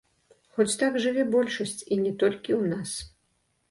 [0.55, 3.01] Хоць так жыве большасць, і не толькі ў нас.